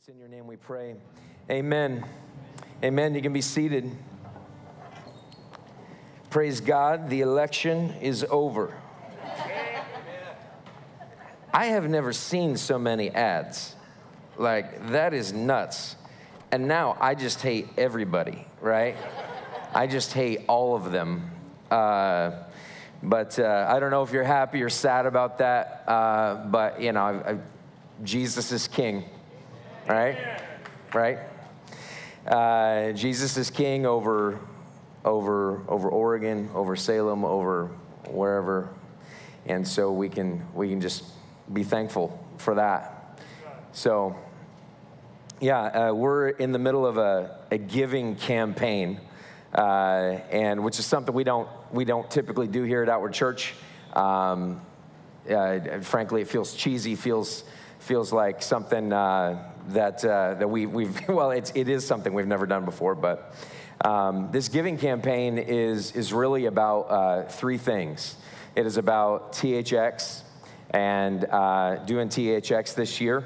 [0.00, 0.94] It's in your name we pray.
[1.50, 2.02] Amen.
[2.82, 3.14] Amen.
[3.14, 3.94] You can be seated.
[6.30, 8.72] Praise God, the election is over.
[11.52, 13.74] I have never seen so many ads.
[14.38, 15.96] Like, that is nuts.
[16.50, 18.96] And now I just hate everybody, right?
[19.74, 21.30] I just hate all of them.
[21.70, 22.30] Uh,
[23.02, 25.84] but uh, I don't know if you're happy or sad about that.
[25.86, 27.38] Uh, but, you know, I, I,
[28.02, 29.04] Jesus is king
[29.88, 30.42] right?
[30.94, 31.18] Right?
[32.26, 34.38] Uh, Jesus is king over,
[35.04, 37.70] over, over Oregon, over Salem, over
[38.08, 38.68] wherever.
[39.46, 41.04] And so we can, we can just
[41.52, 43.20] be thankful for that.
[43.72, 44.16] So,
[45.40, 49.00] yeah, uh, we're in the middle of a, a giving campaign,
[49.54, 53.54] uh, and which is something we don't, we don't typically do here at Outward Church.
[53.94, 54.60] Um,
[55.30, 57.44] uh, frankly, it feels cheesy, feels,
[57.78, 62.26] feels like something uh, that, uh, that we, we've, well, it's, it is something we've
[62.26, 63.34] never done before, but
[63.84, 68.16] um, this giving campaign is, is really about uh, three things.
[68.54, 70.22] It is about THX
[70.70, 73.24] and uh, doing THX this year.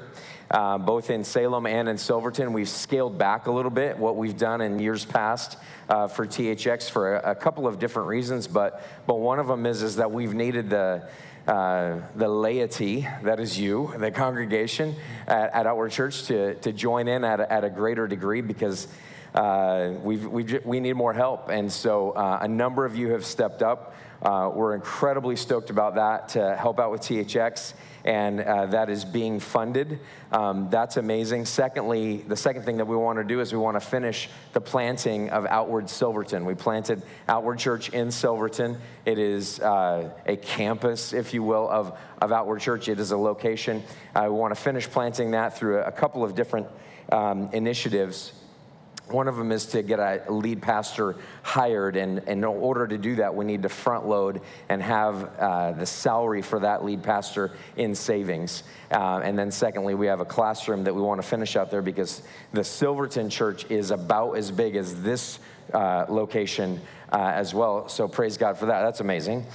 [0.51, 4.37] Uh, both in Salem and in Silverton, we've scaled back a little bit what we've
[4.37, 5.57] done in years past
[5.89, 9.65] uh, for THX for a, a, couple of different reasons, but, but one of them
[9.65, 11.09] is, is that we've needed the,
[11.47, 14.95] uh, the laity, that is you, the congregation
[15.27, 18.87] at, at Outward Church, to, to join in at a, at a greater degree because
[19.35, 21.49] uh, we we need more help.
[21.49, 23.95] And so uh, a number of you have stepped up.
[24.25, 27.73] Uh, we're incredibly stoked about that to help out with THX
[28.05, 29.99] and uh, that is being funded.
[30.31, 31.45] Um, that's amazing.
[31.45, 34.61] Secondly, the second thing that we want to do is we want to finish the
[34.61, 36.45] planting of Outward Silverton.
[36.45, 38.77] We planted Outward Church in Silverton.
[39.05, 42.87] It is uh, a campus, if you will, of, of Outward Church.
[42.89, 43.83] It is a location.
[44.15, 46.67] Uh, we want to finish planting that through a, a couple of different
[47.11, 48.33] um, initiatives.
[49.09, 52.97] One of them is to get a lead pastor hired, and, and in order to
[52.97, 57.03] do that, we need to front load and have uh, the salary for that lead
[57.03, 58.63] pastor in savings.
[58.91, 61.83] Uh, and then, secondly, we have a classroom that we want to finish out there
[61.83, 62.23] because
[62.53, 65.39] the Silverton church is about as big as this
[65.73, 67.87] uh, location uh, as well.
[67.87, 68.81] So, praise God for that.
[68.81, 69.45] That's amazing.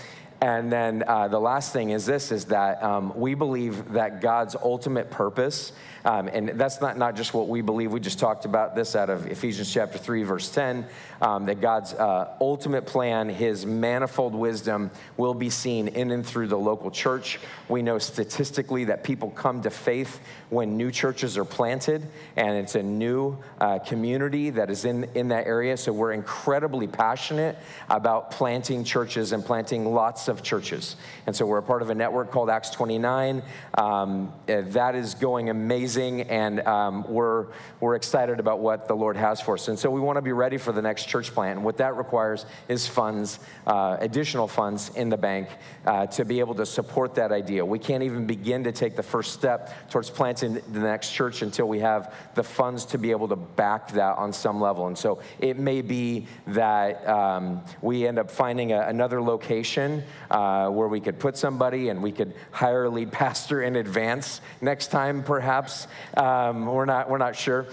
[0.42, 4.56] And then uh, the last thing is this is that um, we believe that God's
[4.56, 5.72] ultimate purpose
[6.04, 7.92] um, and that's not, not just what we believe.
[7.92, 10.86] We just talked about this out of Ephesians chapter 3, verse 10,
[11.20, 16.46] um, that God's uh, ultimate plan, his manifold wisdom, will be seen in and through
[16.46, 17.38] the local church.
[17.68, 22.06] We know statistically that people come to faith when new churches are planted,
[22.36, 25.76] and it's a new uh, community that is in, in that area.
[25.76, 27.58] So we're incredibly passionate
[27.90, 30.96] about planting churches and planting lots of churches.
[31.26, 33.42] And so we're a part of a network called Acts 29.
[33.76, 37.46] Um, that is going amazing amazing, and um, we're,
[37.80, 39.66] we're excited about what the Lord has for us.
[39.66, 41.56] And so we want to be ready for the next church plant.
[41.56, 45.48] And what that requires is funds, uh, additional funds in the bank
[45.86, 47.64] uh, to be able to support that idea.
[47.64, 51.66] We can't even begin to take the first step towards planting the next church until
[51.66, 54.86] we have the funds to be able to back that on some level.
[54.86, 60.68] And so it may be that um, we end up finding a, another location uh,
[60.68, 64.88] where we could put somebody and we could hire a lead pastor in advance next
[64.92, 65.79] time, perhaps.
[66.16, 67.66] Um, we're, not, we're not sure.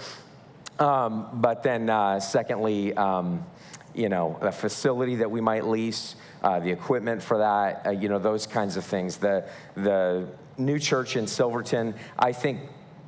[0.78, 3.44] Um, but then, uh, secondly, um,
[3.94, 8.08] you know, a facility that we might lease, uh, the equipment for that, uh, you
[8.08, 9.16] know, those kinds of things.
[9.16, 12.60] The, the new church in Silverton, I think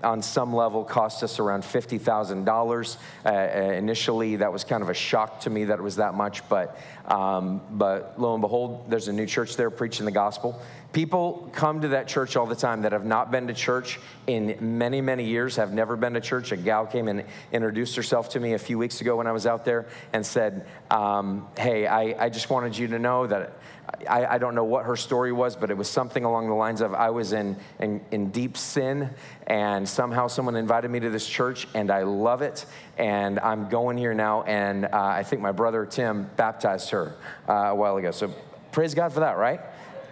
[0.02, 2.96] on some level cost us around $50,000.
[3.24, 6.14] Uh, uh, initially, that was kind of a shock to me that it was that
[6.14, 10.60] much, but, um, but lo and behold, there's a new church there preaching the gospel.
[10.92, 14.56] People come to that church all the time that have not been to church in
[14.60, 16.50] many, many years, have never been to church.
[16.50, 19.46] A gal came and introduced herself to me a few weeks ago when I was
[19.46, 23.60] out there and said, um, Hey, I, I just wanted you to know that
[24.08, 26.80] I, I, don't know what her story was, but it was something along the lines
[26.80, 29.10] of I was in, in, in, deep sin,
[29.46, 32.66] and somehow someone invited me to this church, and I love it,
[32.98, 34.42] and I'm going here now.
[34.42, 37.16] And uh, I think my brother Tim baptized her
[37.48, 38.10] uh, a while ago.
[38.10, 38.32] So
[38.72, 39.60] praise God for that, right?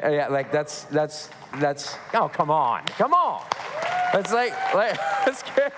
[0.03, 1.97] Uh, yeah, like that's that's that's.
[2.15, 3.43] Oh, come on, come on.
[4.15, 4.99] It's like, like
[5.55, 5.73] good.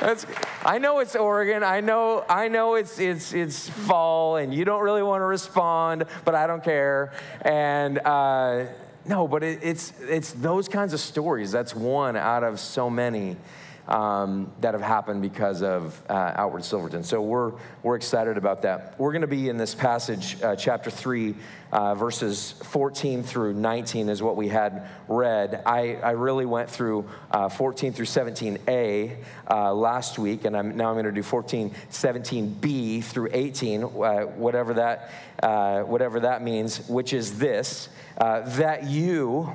[0.00, 0.26] That's,
[0.64, 1.62] I know it's Oregon.
[1.62, 6.04] I know, I know it's it's it's fall, and you don't really want to respond,
[6.24, 7.12] but I don't care.
[7.42, 8.66] And uh,
[9.04, 11.52] no, but it, it's it's those kinds of stories.
[11.52, 13.36] That's one out of so many
[13.88, 17.04] um, that have happened because of uh, Outward Silverton.
[17.04, 17.52] So we're,
[17.82, 18.94] we're excited about that.
[18.98, 21.34] We're going to be in this passage, uh, chapter 3,
[21.72, 25.62] uh, verses 14 through 19 is what we had read.
[25.66, 29.16] I, I really went through uh, 14 through 17a
[29.50, 33.88] uh, last week, and I'm, now I'm going to do 14, 17b through 18, uh,
[33.88, 35.10] whatever, that,
[35.86, 37.88] whatever that means, which is this
[38.18, 39.54] that you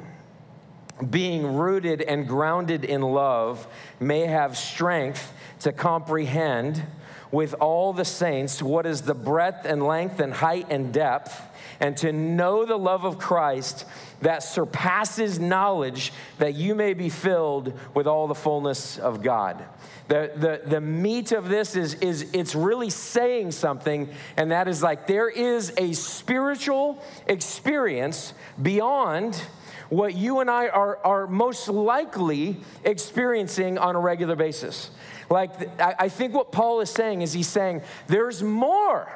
[1.09, 3.67] being rooted and grounded in love,
[3.99, 6.83] may have strength to comprehend
[7.31, 11.41] with all the saints what is the breadth and length and height and depth,
[11.79, 13.85] and to know the love of Christ
[14.21, 19.63] that surpasses knowledge, that you may be filled with all the fullness of God.
[20.09, 24.81] The, the, the meat of this is, is it's really saying something, and that is
[24.81, 29.41] like there is a spiritual experience beyond
[29.89, 34.91] what you and I are, are most likely experiencing on a regular basis.
[35.29, 39.11] Like, I think what Paul is saying is he's saying, there's more.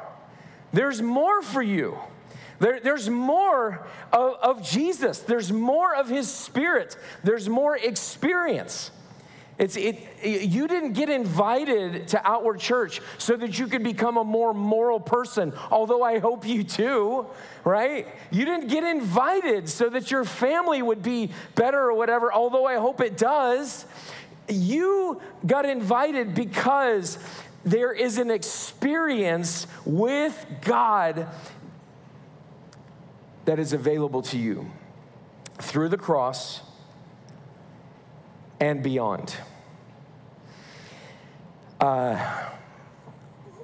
[0.72, 1.98] There's more for you.
[2.60, 5.20] There, there's more of, of Jesus.
[5.20, 6.98] There's more of his spirit.
[7.24, 8.92] There's more experience.
[9.60, 14.24] It's, it, you didn't get invited to Outward Church so that you could become a
[14.24, 17.28] more moral person, although I hope you do,
[17.64, 18.08] right?
[18.32, 22.78] You didn't get invited so that your family would be better or whatever, although I
[22.78, 23.86] hope it does.
[24.50, 27.20] You got invited because
[27.64, 31.28] there is an experience with God
[33.46, 34.72] that is available to you
[35.60, 36.62] through the cross
[38.64, 39.36] and beyond.
[41.82, 42.18] Uh,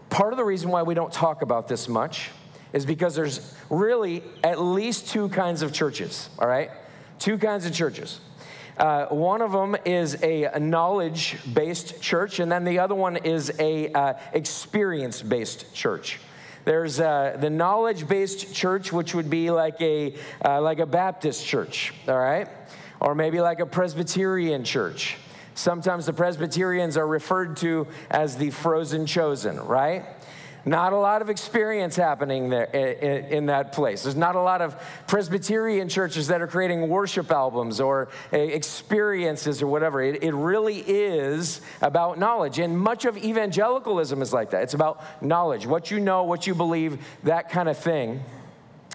[0.10, 2.32] part of the reason why we don't talk about this much
[2.74, 6.70] is because there's really at least two kinds of churches, all right?
[7.18, 8.20] Two kinds of churches.
[8.78, 13.54] Uh, one of them is a, a knowledge-based church, and then the other one is
[13.58, 16.20] a uh, experience-based church.
[16.66, 21.94] There's uh, the knowledge-based church, which would be like a uh, like a Baptist church,
[22.08, 22.50] all right,
[23.00, 25.18] or maybe like a Presbyterian church.
[25.56, 30.06] Sometimes the Presbyterians are referred to as the frozen chosen, right?
[30.66, 34.04] Not a lot of experience happening there in, that place.
[34.04, 34.76] There's not a lot of
[35.08, 40.02] Presbyterian churches that are creating worship albums or uh, experiences or whatever.
[40.02, 42.60] It really is about knowledge.
[42.60, 44.64] And much of evangelicalism is like that.
[44.64, 48.22] It's about knowledge, what you know, what you believe, that kind of thing.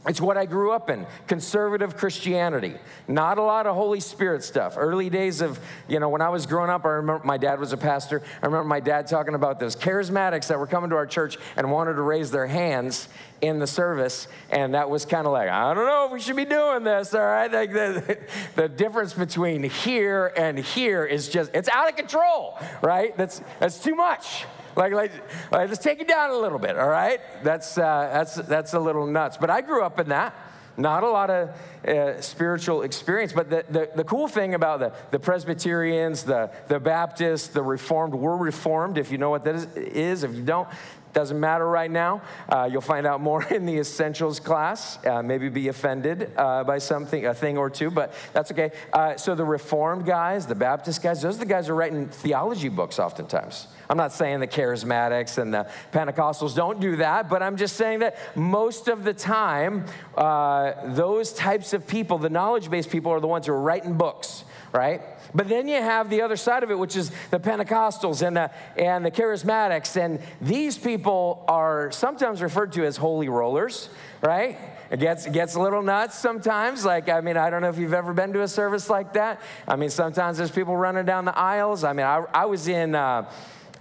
[0.06, 2.74] It's what I grew up in conservative Christianity.
[3.08, 4.74] Not a lot of Holy Spirit stuff.
[4.76, 5.58] Early days of,
[5.88, 8.22] you know, when I was growing up, I remember my dad was a pastor.
[8.42, 11.72] I remember my dad talking about those charismatics that were coming to our church and
[11.72, 13.08] wanted to raise their hands
[13.40, 14.28] in the service.
[14.50, 17.14] And that was kind of like, I don't know if we should be doing this,
[17.14, 17.50] all right?
[17.50, 18.18] Like the,
[18.56, 23.16] the difference between here and here is just, it's out of control, right?
[23.16, 24.44] That's, that's too much.
[24.76, 25.12] Like, like,
[25.50, 27.20] like, let's take it down a little bit, all right?
[27.42, 29.36] That's, uh, that's, that's a little nuts.
[29.36, 30.34] But I grew up in that.
[30.76, 31.50] Not a lot of
[31.86, 33.32] uh, spiritual experience.
[33.32, 38.14] But the, the, the, cool thing about the, the Presbyterians, the, the Baptists, the Reformed,
[38.14, 39.66] we're Reformed, if you know what that is.
[39.76, 40.24] is.
[40.24, 40.68] If you don't,
[41.14, 42.22] doesn't matter right now.
[42.48, 45.04] Uh, you'll find out more in the essentials class.
[45.06, 48.72] Uh, maybe be offended uh, by something, a thing or two, but that's okay.
[48.92, 52.08] Uh, so the Reformed guys, the Baptist guys, those are the guys who are writing
[52.08, 53.68] theology books oftentimes.
[53.88, 58.00] I'm not saying the charismatics and the Pentecostals don't do that, but I'm just saying
[58.00, 59.84] that most of the time,
[60.16, 63.94] uh, those types of people, the knowledge based people, are the ones who are writing
[63.94, 64.44] books,
[64.74, 65.00] right?
[65.34, 68.50] But then you have the other side of it, which is the Pentecostals and the,
[68.76, 69.96] and the charismatics.
[69.96, 73.88] And these people are sometimes referred to as holy rollers,
[74.20, 74.58] right?
[74.90, 76.84] It gets, it gets a little nuts sometimes.
[76.84, 79.40] Like, I mean, I don't know if you've ever been to a service like that.
[79.66, 81.84] I mean, sometimes there's people running down the aisles.
[81.84, 82.94] I mean, I, I was in.
[82.94, 83.30] Uh,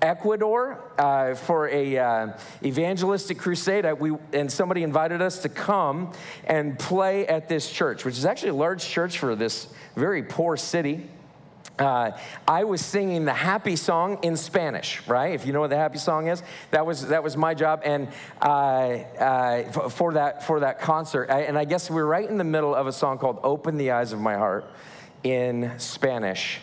[0.04, 3.86] Ecuador uh, for a uh, evangelistic crusade.
[3.86, 6.12] I, we, and somebody invited us to come
[6.44, 10.58] and play at this church, which is actually a large church for this very poor
[10.58, 11.10] city.
[11.80, 12.12] Uh,
[12.48, 15.34] I was singing the happy song in Spanish, right?
[15.34, 18.10] If you know what the happy song is, that was that was my job, and
[18.42, 22.38] uh, uh, for that for that concert, I, and I guess we we're right in
[22.38, 24.66] the middle of a song called "Open the Eyes of My Heart"
[25.24, 26.60] in Spanish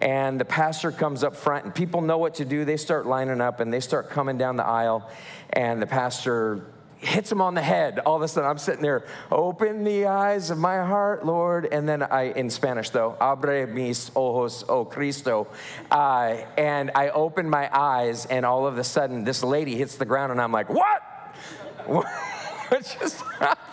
[0.00, 2.64] and the pastor comes up front, and people know what to do.
[2.64, 5.10] They start lining up and they start coming down the aisle,
[5.50, 6.66] and the pastor
[7.04, 7.98] hits him on the head.
[8.00, 11.66] All of a sudden, I'm sitting there, open the eyes of my heart, Lord.
[11.66, 15.46] And then I, in Spanish though, abre mis ojos, oh Cristo.
[15.90, 20.04] Uh, and I open my eyes, and all of a sudden, this lady hits the
[20.04, 21.02] ground, and I'm like, what?
[21.86, 22.06] what
[23.00, 23.22] just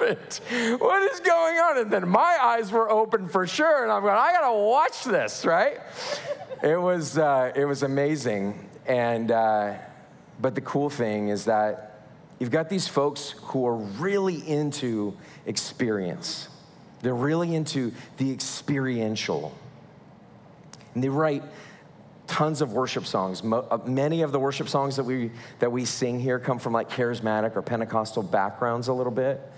[0.02, 0.80] happened?
[0.80, 1.78] What is going on?
[1.80, 5.46] And then my eyes were open for sure, and I'm going, I gotta watch this,
[5.46, 5.80] right?
[6.64, 8.70] It was, uh, it was amazing.
[8.86, 9.74] And, uh,
[10.40, 12.02] but the cool thing is that
[12.40, 15.16] you've got these folks who are really into
[15.46, 16.50] experience.
[17.02, 19.56] They're really into the experiential.
[20.94, 21.44] And they write
[22.28, 23.44] tons of worship songs.
[23.44, 26.90] Uh, many of the worship songs that we, that we sing here come from like
[26.90, 29.51] charismatic or Pentecostal backgrounds a little bit.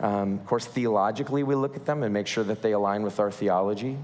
[0.00, 3.20] Um, of course, theologically, we look at them and make sure that they align with
[3.20, 3.98] our theology.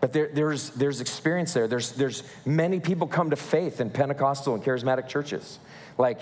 [0.00, 1.66] But there, there's, there's experience there.
[1.66, 5.58] There's, there's many people come to faith in Pentecostal and charismatic churches.
[5.96, 6.20] Like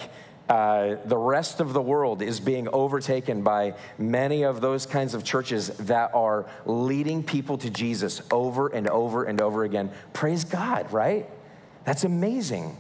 [0.48, 5.24] uh, the rest of the world is being overtaken by many of those kinds of
[5.24, 9.90] churches that are leading people to Jesus over and over and over again.
[10.12, 11.28] Praise God, right?
[11.84, 12.76] That's amazing.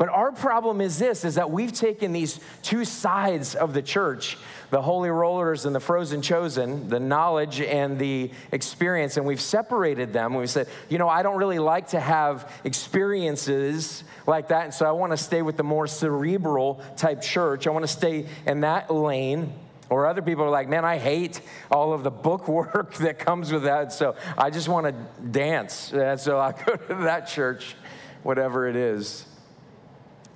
[0.00, 4.38] But our problem is this is that we've taken these two sides of the church,
[4.70, 10.14] the holy rollers and the frozen chosen, the knowledge and the experience, and we've separated
[10.14, 10.32] them.
[10.32, 14.86] We said, you know, I don't really like to have experiences like that, and so
[14.86, 17.66] I want to stay with the more cerebral type church.
[17.66, 19.52] I want to stay in that lane.
[19.90, 23.52] Or other people are like, man, I hate all of the book work that comes
[23.52, 23.92] with that.
[23.92, 24.92] So I just want to
[25.22, 25.92] dance.
[25.92, 27.76] And so I go to that church,
[28.22, 29.26] whatever it is.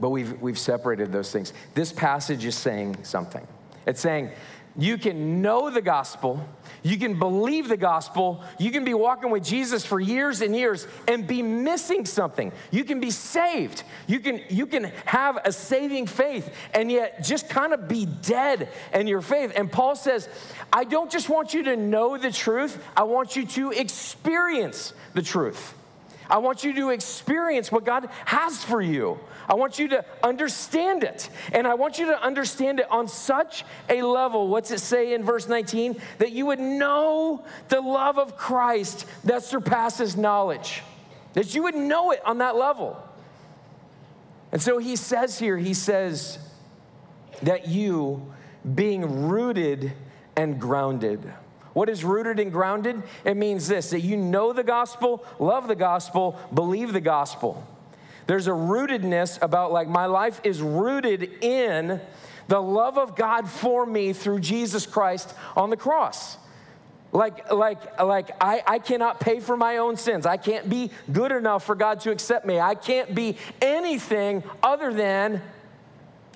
[0.04, 1.54] But we've, we've separated those things.
[1.72, 3.46] This passage is saying something.
[3.86, 4.32] It's saying,
[4.76, 6.46] you can know the gospel,
[6.82, 10.86] you can believe the gospel, you can be walking with Jesus for years and years
[11.08, 12.52] and be missing something.
[12.70, 13.82] You can be saved.
[14.06, 18.68] You can you can have a saving faith and yet just kind of be dead
[18.92, 19.54] in your faith.
[19.56, 20.28] And Paul says,
[20.70, 25.22] I don't just want you to know the truth, I want you to experience the
[25.22, 25.72] truth.
[26.28, 29.18] I want you to experience what God has for you.
[29.48, 31.28] I want you to understand it.
[31.52, 34.48] And I want you to understand it on such a level.
[34.48, 36.00] What's it say in verse 19?
[36.18, 40.82] That you would know the love of Christ that surpasses knowledge.
[41.34, 42.96] That you would know it on that level.
[44.52, 46.38] And so he says here, he says
[47.42, 48.32] that you,
[48.74, 49.92] being rooted
[50.36, 51.32] and grounded,
[51.74, 53.02] what is rooted and grounded?
[53.24, 57.66] It means this that you know the gospel, love the gospel, believe the gospel.
[58.26, 62.00] There's a rootedness about like my life is rooted in
[62.48, 66.38] the love of God for me through Jesus Christ on the cross.
[67.12, 70.26] Like, like, like I, I cannot pay for my own sins.
[70.26, 72.58] I can't be good enough for God to accept me.
[72.58, 75.40] I can't be anything other than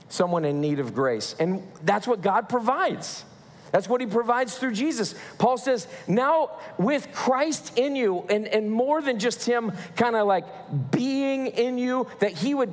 [0.09, 1.35] someone in need of grace.
[1.41, 3.25] And that's what God provides.
[3.71, 5.15] That's what he provides through Jesus.
[5.39, 10.27] Paul says, now with Christ in you, and, and more than just him kind of
[10.27, 10.45] like
[10.91, 12.73] being in you, that he would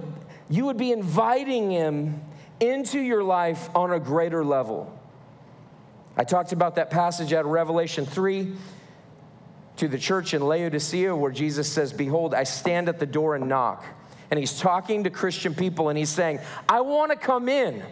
[0.50, 2.22] you would be inviting him
[2.60, 4.92] into your life on a greater level.
[6.18, 8.54] I talked about that passage out of Revelation 3
[9.78, 13.50] to the church in Laodicea where Jesus says, Behold, I stand at the door and
[13.50, 13.84] knock.
[14.32, 17.84] And he's talking to Christian people and he's saying, I want to come in.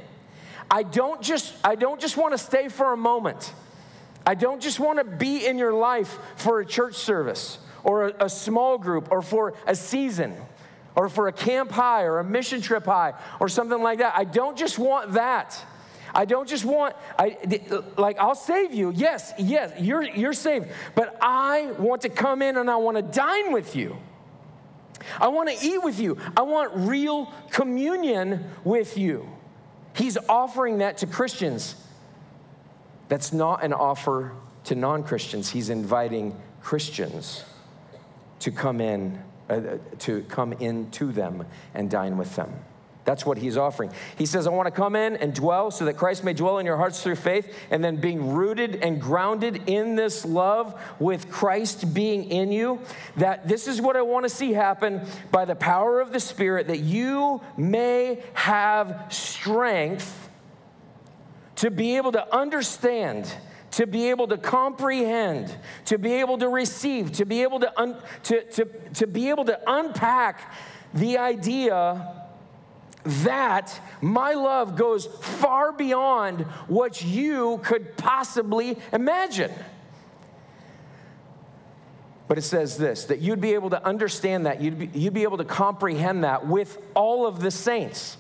[0.70, 3.54] I don't just, I don't just want to stay for a moment.
[4.26, 8.26] I don't just want to be in your life for a church service or a,
[8.26, 10.36] a small group or for a season
[10.96, 14.14] or for a camp high or a mission trip high or something like that.
[14.16, 15.64] I don't just want that.
[16.16, 17.38] I don't just want, I,
[17.98, 18.92] like, I'll save you.
[18.96, 20.68] Yes, yes, you're, you're saved.
[20.96, 23.98] But I want to come in and I want to dine with you.
[25.20, 26.18] I want to eat with you.
[26.38, 29.28] I want real communion with you.
[29.96, 31.76] He's offering that to Christians.
[33.10, 34.32] That's not an offer
[34.66, 35.50] to non Christians.
[35.50, 37.44] He's inviting Christians
[38.40, 42.54] to come in, uh, to come into them and dine with them.
[43.06, 43.92] That's what he's offering.
[44.18, 46.66] He says, I want to come in and dwell so that Christ may dwell in
[46.66, 51.94] your hearts through faith, and then being rooted and grounded in this love with Christ
[51.94, 52.80] being in you.
[53.18, 56.68] That this is what I want to see happen by the power of the Spirit,
[56.68, 60.30] that you may have strength
[61.58, 63.32] to be able to understand
[63.72, 65.56] to be able to comprehend,
[65.86, 69.46] to be able to receive, to be able to, un, to, to, to be able
[69.46, 70.54] to unpack
[70.94, 72.23] the idea
[73.04, 79.52] that my love goes far beyond what you could possibly imagine.
[82.28, 85.24] But it says this that you'd be able to understand that, you'd be, you'd be
[85.24, 88.18] able to comprehend that with all of the saints.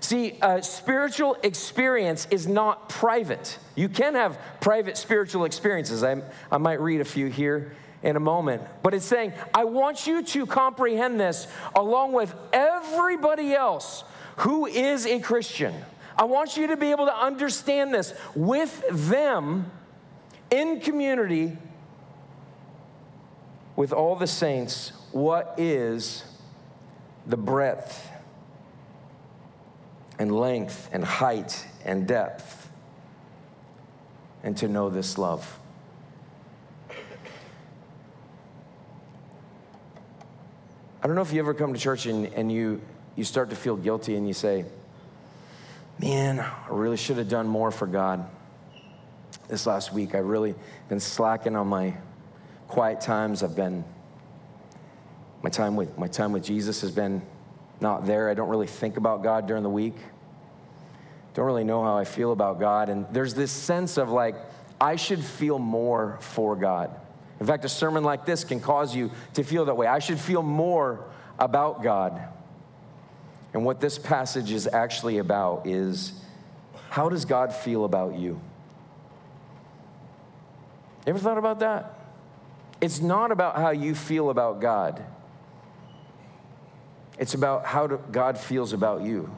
[0.00, 3.58] See, a spiritual experience is not private.
[3.76, 6.02] You can have private spiritual experiences.
[6.02, 8.62] I, I might read a few here in a moment.
[8.82, 14.04] But it's saying, I want you to comprehend this along with everybody else
[14.36, 15.74] who is a Christian.
[16.16, 19.70] I want you to be able to understand this with them
[20.50, 21.56] in community
[23.76, 24.92] with all the saints.
[25.12, 26.24] What is
[27.26, 28.08] the breadth
[30.18, 32.70] and length and height and depth?
[34.42, 35.59] And to know this love.
[41.02, 42.80] I don't know if you ever come to church and, and you,
[43.16, 44.66] you start to feel guilty and you say,
[45.98, 48.26] Man, I really should have done more for God
[49.48, 50.14] this last week.
[50.14, 50.54] I've really
[50.88, 51.94] been slacking on my
[52.68, 53.42] quiet times.
[53.42, 53.84] I've been,
[55.42, 57.20] my time with, my time with Jesus has been
[57.80, 58.30] not there.
[58.30, 59.96] I don't really think about God during the week.
[61.34, 62.88] Don't really know how I feel about God.
[62.88, 64.36] And there's this sense of like,
[64.80, 66.90] I should feel more for God.
[67.40, 69.86] In fact, a sermon like this can cause you to feel that way.
[69.86, 71.04] I should feel more
[71.38, 72.22] about God.
[73.54, 76.12] And what this passage is actually about is
[76.90, 78.40] how does God feel about you?
[81.06, 81.98] Ever thought about that?
[82.80, 85.02] It's not about how you feel about God.
[87.18, 89.34] It's about how God feels about you.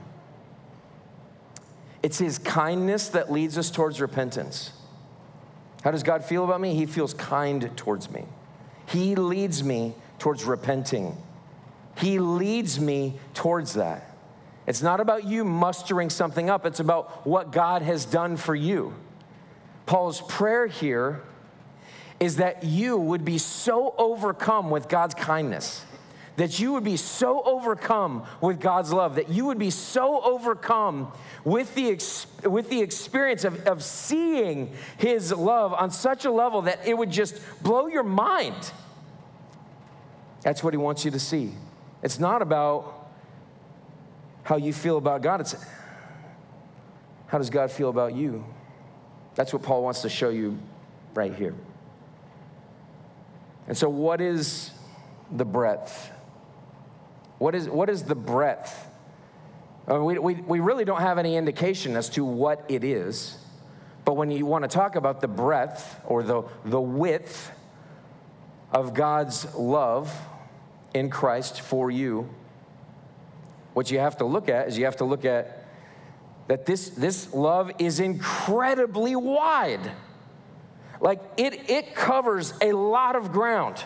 [2.03, 4.73] It's his kindness that leads us towards repentance.
[5.83, 6.75] How does God feel about me?
[6.75, 8.25] He feels kind towards me.
[8.87, 11.17] He leads me towards repenting.
[11.99, 14.17] He leads me towards that.
[14.67, 18.95] It's not about you mustering something up, it's about what God has done for you.
[19.87, 21.23] Paul's prayer here
[22.21, 25.85] is that you would be so overcome with God's kindness
[26.37, 31.13] that you would be so overcome with God's love, that you would be so overcome
[31.45, 36.87] with the, with the experience of, of seeing His love on such a level that
[36.87, 38.73] it would just blow your mind.
[40.43, 41.53] That's what He wants you to see.
[42.03, 43.11] It's not about
[44.43, 45.55] how you feel about God, it's
[47.27, 48.45] how does God feel about you?
[49.35, 50.59] That's what Paul wants to show you
[51.15, 51.55] right here.
[53.67, 54.71] And so, what is
[55.31, 56.11] the breadth?
[57.43, 58.87] What is, what is the breadth?
[59.89, 63.37] I we, we, we really don't have any indication as to what it is.
[64.05, 67.51] But when you want to talk about the breadth or the, the width
[68.71, 70.17] of God's love
[70.95, 72.33] in Christ for you,
[73.73, 75.67] what you have to look at is you have to look at
[76.47, 79.91] that this, this love is incredibly wide.
[81.01, 83.83] Like it, it covers a lot of ground.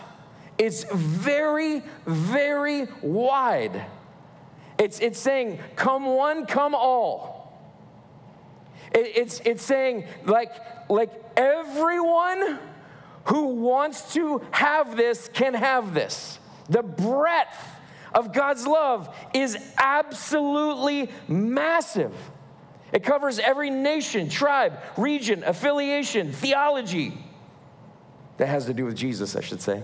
[0.57, 3.85] It's very, very wide.
[4.79, 7.37] It's, it's saying, come one, come all.
[8.93, 10.51] It, it's, it's saying, like,
[10.89, 12.59] like everyone
[13.25, 16.39] who wants to have this can have this.
[16.69, 17.57] The breadth
[18.13, 22.13] of God's love is absolutely massive.
[22.91, 27.17] It covers every nation, tribe, region, affiliation, theology
[28.37, 29.83] that has to do with Jesus, I should say.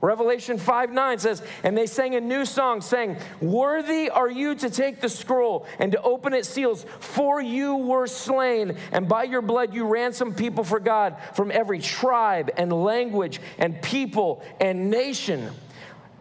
[0.00, 4.70] Revelation 5 9 says, And they sang a new song, saying, Worthy are you to
[4.70, 9.42] take the scroll and to open its seals, for you were slain, and by your
[9.42, 15.50] blood you ransomed people for God from every tribe and language and people and nation.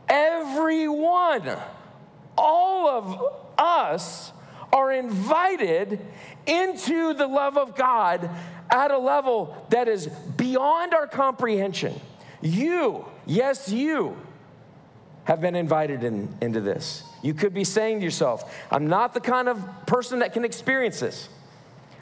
[0.10, 1.58] Everyone,
[2.38, 4.32] all of us
[4.74, 6.00] are invited
[6.46, 8.30] into the love of God
[8.70, 12.00] at a level that is beyond our comprehension.
[12.42, 14.18] You, yes, you
[15.26, 17.04] have been invited in, into this.
[17.22, 21.02] You could be saying to yourself, I'm not the kind of person that can experience
[21.02, 21.28] this.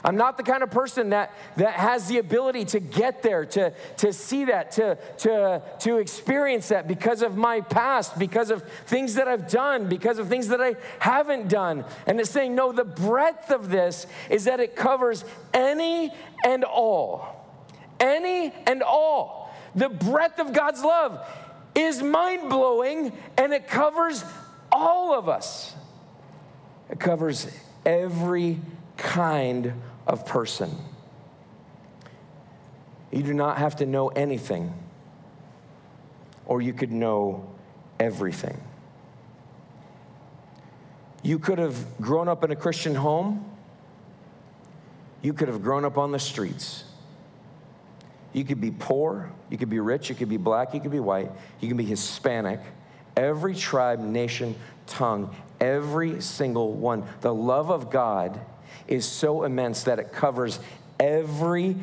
[0.04, 3.72] I'm not the kind of person that, that has the ability to get there, to,
[3.96, 9.14] to see that, to, to, to experience that because of my past, because of things
[9.14, 11.84] that I've done, because of things that I haven't done.
[12.06, 16.12] And it's saying, no, the breadth of this is that it covers any
[16.44, 17.44] and all.
[17.98, 19.45] Any and all
[19.76, 21.24] the breadth of God's love
[21.74, 24.24] is mind blowing and it covers
[24.72, 25.74] all of us.
[26.90, 27.46] It covers
[27.84, 28.58] every
[28.96, 29.74] kind
[30.06, 30.70] of person.
[33.12, 34.72] You do not have to know anything,
[36.44, 37.48] or you could know
[38.00, 38.60] everything.
[41.22, 43.50] You could have grown up in a Christian home.
[45.22, 46.84] You could have grown up on the streets.
[48.36, 51.00] You could be poor, you could be rich, you could be black, you could be
[51.00, 52.60] white, you can be Hispanic.
[53.16, 54.54] Every tribe, nation,
[54.86, 57.04] tongue, every single one.
[57.22, 58.38] The love of God
[58.88, 60.60] is so immense that it covers
[61.00, 61.76] every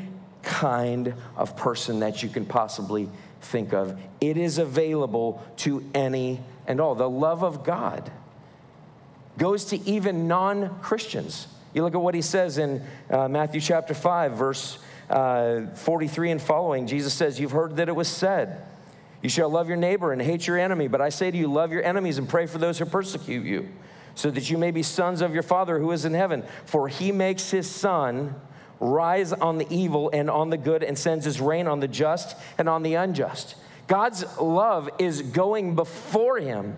[0.43, 3.09] kind of person that you can possibly
[3.41, 3.99] think of.
[4.21, 6.93] It is available to any and all.
[6.93, 8.11] The love of God
[9.39, 11.47] goes to even non Christians.
[11.73, 14.77] You look at what he says in uh, Matthew chapter 5, verse
[15.13, 16.87] uh, 43 and following.
[16.87, 18.65] Jesus says, You've heard that it was said,
[19.21, 20.87] You shall love your neighbor and hate your enemy.
[20.87, 23.69] But I say to you, love your enemies and pray for those who persecute you,
[24.15, 26.43] so that you may be sons of your Father who is in heaven.
[26.65, 28.35] For he makes his sun
[28.79, 32.35] rise on the evil and on the good and sends his rain on the just
[32.57, 33.55] and on the unjust.
[33.85, 36.75] God's love is going before him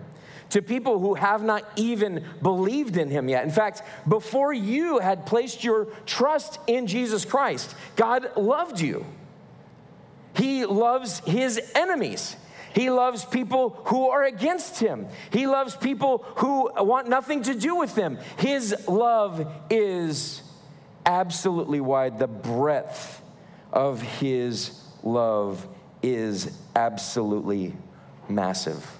[0.50, 3.44] to people who have not even believed in him yet.
[3.44, 9.04] In fact, before you had placed your trust in Jesus Christ, God loved you.
[10.34, 12.36] He loves his enemies.
[12.74, 15.06] He loves people who are against him.
[15.30, 18.18] He loves people who want nothing to do with him.
[18.36, 20.42] His love is
[21.06, 22.18] absolutely wide.
[22.18, 23.22] The breadth
[23.72, 25.66] of his love
[26.02, 27.74] is absolutely
[28.28, 28.95] massive.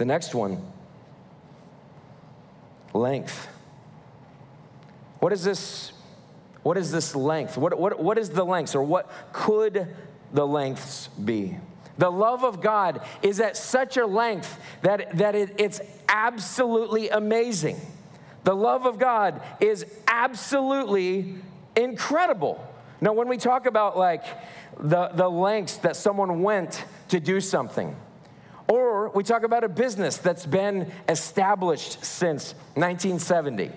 [0.00, 0.62] The next one
[2.94, 3.48] length.
[5.18, 5.92] What is this?
[6.62, 7.58] What is this length?
[7.58, 9.94] What, what, what is the length, or what could
[10.32, 11.58] the lengths be?
[11.98, 17.78] The love of God is at such a length that, that it, it's absolutely amazing.
[18.44, 21.34] The love of God is absolutely
[21.76, 22.66] incredible.
[23.02, 24.24] Now, when we talk about like
[24.78, 27.94] the, the lengths that someone went to do something,
[28.70, 33.72] or we talk about a business that's been established since 1970.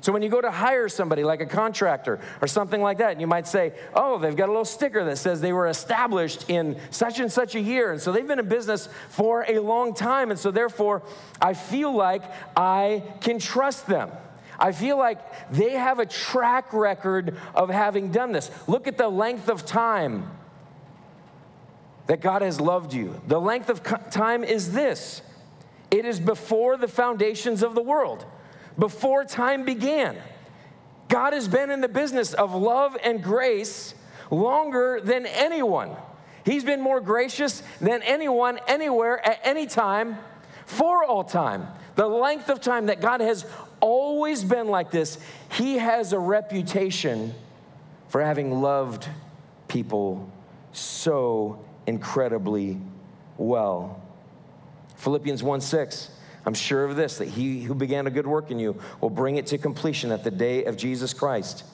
[0.00, 3.20] So when you go to hire somebody like a contractor or something like that, and
[3.20, 6.76] you might say, oh, they've got a little sticker that says they were established in
[6.90, 7.92] such and such a year.
[7.92, 10.30] And so they've been in business for a long time.
[10.30, 11.02] And so therefore,
[11.40, 12.22] I feel like
[12.56, 14.10] I can trust them.
[14.58, 15.18] I feel like
[15.52, 18.50] they have a track record of having done this.
[18.66, 20.30] Look at the length of time
[22.06, 23.20] that God has loved you.
[23.26, 25.22] The length of time is this
[25.90, 28.24] it is before the foundations of the world,
[28.78, 30.16] before time began.
[31.08, 33.94] God has been in the business of love and grace
[34.30, 35.94] longer than anyone.
[36.44, 40.18] He's been more gracious than anyone, anywhere, at any time,
[40.64, 41.66] for all time.
[41.94, 43.46] The length of time that God has
[43.80, 45.18] always been like this,
[45.52, 47.34] He has a reputation
[48.08, 49.08] for having loved
[49.68, 50.30] people
[50.72, 52.78] so incredibly
[53.36, 54.02] well.
[54.96, 56.10] Philippians 1 6.
[56.44, 59.36] I'm sure of this, that he who began a good work in you will bring
[59.36, 61.64] it to completion at the day of Jesus Christ.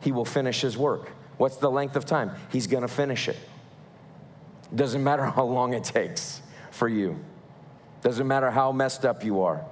[0.00, 1.10] He will finish his work.
[1.38, 2.30] What's the length of time?
[2.52, 3.36] He's going to finish it.
[4.74, 7.18] Doesn't matter how long it takes for you,
[8.02, 9.64] doesn't matter how messed up you are.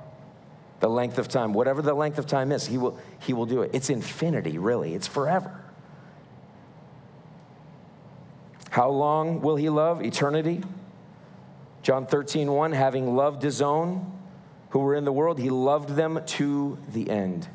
[0.81, 3.63] The length of time, whatever the length of time is, he will, he will do
[3.63, 3.71] it.
[3.73, 5.64] It's infinity, really, it's forever.
[8.75, 10.03] How long will he love?
[10.05, 10.61] Eternity.
[11.83, 14.19] John 13, 1, having loved his own
[14.71, 17.47] who were in the world, he loved them to the end.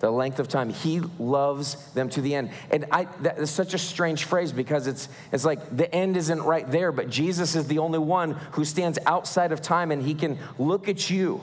[0.00, 0.70] The length of time.
[0.70, 2.50] He loves them to the end.
[2.72, 6.42] And I, that is such a strange phrase because it's, it's like the end isn't
[6.42, 10.14] right there, but Jesus is the only one who stands outside of time and he
[10.14, 11.40] can look at you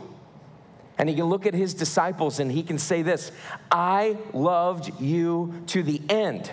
[0.98, 3.32] and he can look at his disciples and he can say this
[3.72, 6.52] I loved you to the end.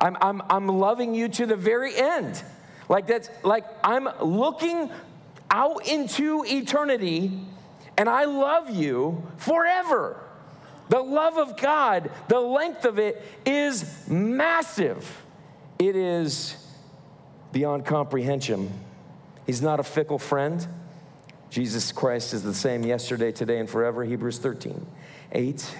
[0.00, 2.42] I'm, I'm, I'm loving you to the very end.
[2.88, 4.90] Like that's like I'm looking
[5.50, 7.32] out into eternity
[7.96, 10.18] and I love you forever.
[10.88, 15.22] The love of God, the length of it is massive.
[15.78, 16.56] It is
[17.52, 18.72] beyond comprehension.
[19.46, 20.66] He's not a fickle friend.
[21.48, 24.04] Jesus Christ is the same yesterday, today, and forever.
[24.04, 24.84] Hebrews 13,
[25.32, 25.76] 8.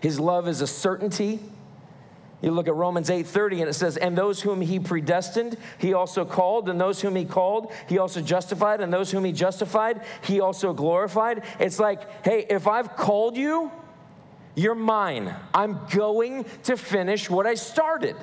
[0.00, 1.40] His love is a certainty.
[2.42, 6.24] You look at Romans 8:30 and it says, "And those whom he predestined, he also
[6.24, 10.40] called, and those whom he called, he also justified, and those whom he justified, he
[10.40, 13.70] also glorified." It's like, "Hey, if I've called you,
[14.54, 15.34] you're mine.
[15.52, 18.16] I'm going to finish what I started."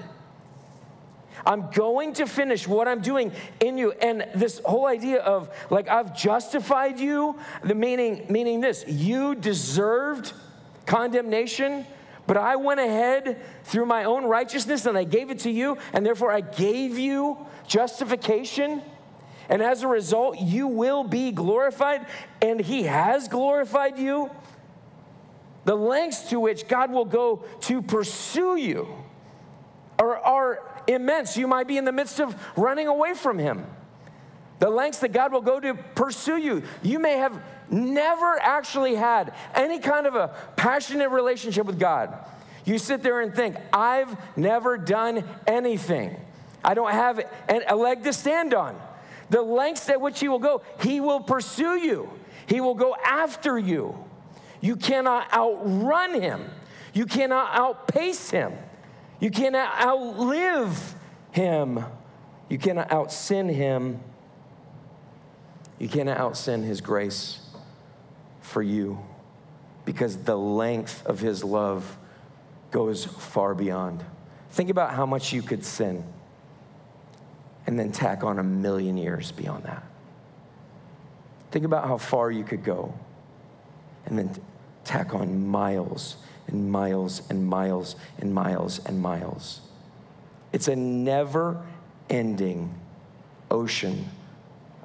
[1.46, 3.92] I'm going to finish what I'm doing in you.
[3.92, 10.34] And this whole idea of like I've justified you, the meaning meaning this, you deserved
[10.86, 11.86] condemnation
[12.28, 16.06] but I went ahead through my own righteousness and I gave it to you, and
[16.06, 17.38] therefore I gave you
[17.68, 18.82] justification.
[19.50, 22.06] And as a result, you will be glorified,
[22.42, 24.30] and He has glorified you.
[25.64, 28.88] The lengths to which God will go to pursue you
[30.00, 31.38] are, are immense.
[31.38, 33.66] You might be in the midst of running away from Him.
[34.60, 36.64] The lengths that God will go to pursue you.
[36.82, 42.14] You may have never actually had any kind of a passionate relationship with God.
[42.66, 46.16] You sit there and think, I've never done anything.
[46.64, 48.80] I don't have a leg to stand on.
[49.30, 52.10] The lengths at which He will go, He will pursue you,
[52.46, 54.04] He will go after you.
[54.62, 56.50] You cannot outrun him.
[56.94, 58.54] You cannot outpace him.
[59.20, 60.96] You cannot outlive
[61.32, 61.86] him.
[62.50, 64.00] You cannot outsin him.
[65.80, 67.40] You cannot outsin his grace
[68.48, 68.98] for you
[69.86, 71.98] because the length of his love
[72.72, 74.04] goes far beyond.
[74.52, 76.04] Think about how much you could sin
[77.66, 79.84] and then tack on a million years beyond that.
[81.52, 82.94] Think about how far you could go
[84.06, 84.32] and then
[84.86, 86.16] tack on miles
[86.48, 89.60] and miles and miles and miles and miles.
[90.54, 91.62] It's a never
[92.10, 92.74] ending
[93.52, 94.10] ocean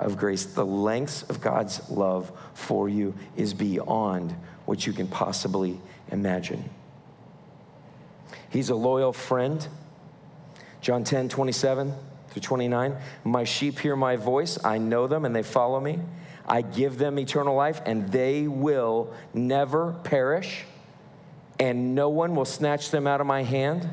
[0.05, 0.45] of grace.
[0.45, 4.35] The lengths of God's love for you is beyond
[4.65, 6.69] what you can possibly imagine.
[8.51, 9.67] He's a loyal friend.
[10.81, 11.95] John 10, 27
[12.29, 12.97] through 29.
[13.25, 14.59] My sheep hear my voice.
[14.65, 16.01] I know them and they follow me.
[16.47, 20.65] I give them eternal life and they will never perish,
[21.59, 23.89] and no one will snatch them out of my hand.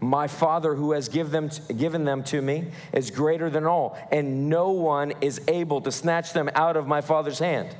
[0.00, 4.48] My Father, who has give them, given them to me, is greater than all, and
[4.48, 7.74] no one is able to snatch them out of my Father's hand.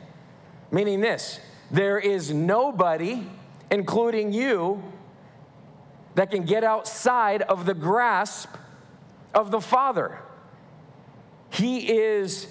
[0.70, 3.26] Meaning this there is nobody,
[3.70, 4.82] including you,
[6.14, 8.48] that can get outside of the grasp
[9.34, 10.18] of the Father.
[11.50, 12.46] He is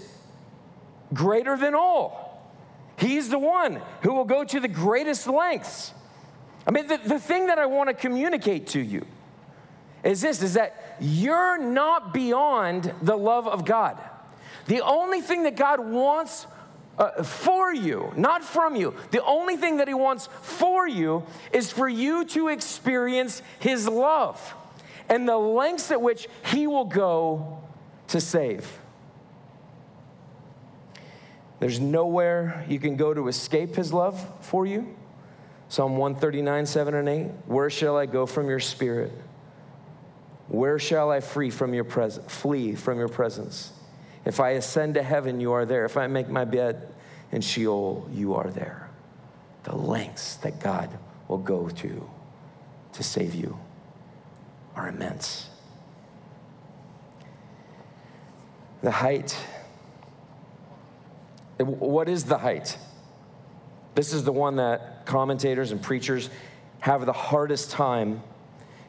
[1.14, 2.52] greater than all.
[2.98, 5.94] He's the one who will go to the greatest lengths.
[6.68, 9.06] I mean, the, the thing that I want to communicate to you
[10.06, 14.00] is this is that you're not beyond the love of God.
[14.68, 16.48] The only thing that God wants
[16.98, 21.72] uh, for you, not from you, the only thing that He wants for you is
[21.72, 24.54] for you to experience His love
[25.10, 27.60] and the lengths at which He will go
[28.08, 28.80] to save.
[31.60, 34.96] There's nowhere you can go to escape His love for you.
[35.68, 37.24] Psalm 139, 7 and 8.
[37.48, 39.12] Where shall I go from your spirit?
[40.48, 42.32] Where shall I flee from your presence?
[42.32, 43.72] Flee from your presence.
[44.26, 45.86] If I ascend to heaven, you are there.
[45.86, 46.94] If I make my bed
[47.32, 48.90] in Sheol, you are there.
[49.64, 50.90] The lengths that God
[51.28, 52.10] will go to
[52.94, 53.58] to save you
[54.76, 55.50] are immense.
[58.82, 59.36] The height.
[61.58, 62.78] What is the height?
[63.96, 66.30] This is the one that commentators and preachers
[66.80, 68.22] have the hardest time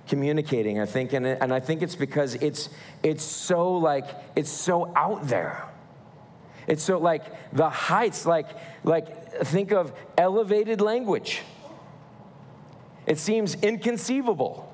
[0.07, 1.13] communicating, I think.
[1.13, 2.69] And, and I think it's because it's,
[3.03, 5.65] it's so like, it's so out there.
[6.67, 8.49] It's so like the heights, like,
[8.85, 11.43] like think of elevated language.
[13.07, 14.73] It seems inconceivable.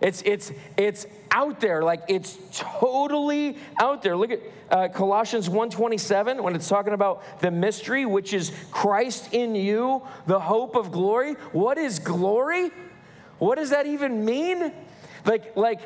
[0.00, 4.16] It's, it's, it's out there, like it's totally out there.
[4.16, 9.54] Look at uh, Colossians 1.27 when it's talking about the mystery, which is Christ in
[9.54, 11.34] you, the hope of glory.
[11.52, 12.70] What is glory?
[13.40, 14.72] What does that even mean?
[15.24, 15.80] Like, like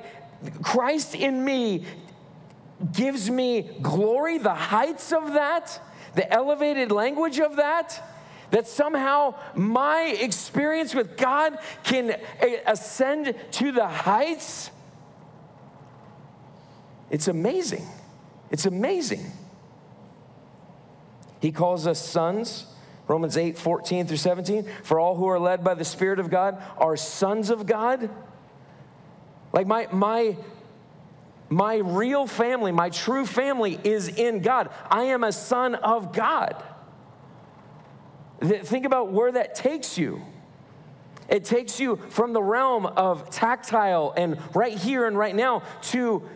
[0.62, 1.86] Christ in me
[2.92, 5.80] gives me glory, the heights of that,
[6.14, 8.10] the elevated language of that.
[8.50, 12.16] That somehow my experience with God can
[12.66, 14.70] ascend to the heights.
[17.10, 17.86] It's amazing.
[18.50, 19.24] It's amazing.
[21.40, 22.66] He calls us sons.
[23.06, 24.66] Romans 8, 14 through 17.
[24.82, 28.08] For all who are led by the Spirit of God are sons of God.
[29.52, 30.36] Like my, my,
[31.48, 34.70] my real family, my true family is in God.
[34.90, 36.62] I am a son of God.
[38.40, 40.22] Think about where that takes you.
[41.28, 46.28] It takes you from the realm of tactile and right here and right now to,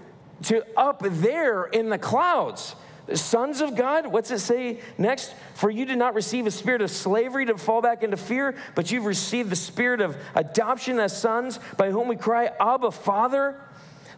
[0.45, 2.75] to up there in the clouds
[3.15, 5.35] sons of God, what's it say next?
[5.55, 8.91] For you did not receive a spirit of slavery to fall back into fear, but
[8.91, 13.57] you've received the spirit of adoption as sons, by whom we cry, Abba, Father.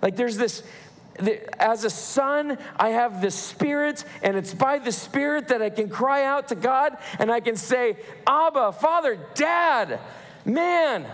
[0.03, 0.63] Like there's this,
[1.59, 5.89] as a son, I have the Spirit, and it's by the Spirit that I can
[5.89, 10.01] cry out to God and I can say, Abba, Father, Dad,
[10.45, 11.07] man,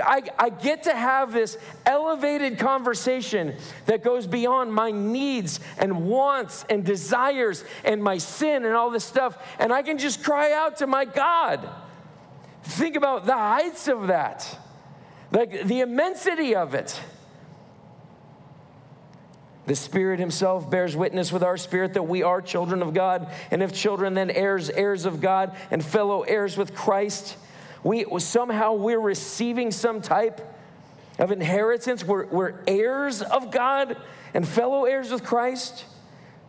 [0.00, 3.56] I, I get to have this elevated conversation
[3.86, 9.04] that goes beyond my needs and wants and desires and my sin and all this
[9.04, 9.38] stuff.
[9.58, 11.68] And I can just cry out to my God.
[12.62, 14.58] Think about the heights of that,
[15.32, 17.00] like the immensity of it.
[19.66, 23.62] The Spirit Himself bears witness with our spirit that we are children of God, and
[23.62, 27.36] if children, then heirs, heirs of God, and fellow heirs with Christ.
[27.84, 30.40] We somehow we're receiving some type
[31.18, 32.04] of inheritance.
[32.04, 33.96] We're, we're heirs of God
[34.34, 35.84] and fellow heirs with Christ,